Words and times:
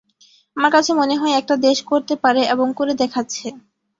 আমার 0.57 0.71
কাছে 0.71 0.91
মনে 0.93 1.15
হয়, 1.15 1.37
একটা 1.37 1.55
দেশ 1.59 1.77
করতে 1.91 2.13
পারে 2.23 2.41
এবং 2.53 2.67
করে 2.79 2.93
দেখাচ্ছে। 3.01 3.47